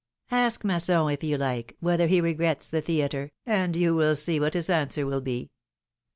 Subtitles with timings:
[0.31, 4.55] Ask Masson, if you like, whether he regrets the theatre, and you will see what
[4.55, 5.51] his answer will be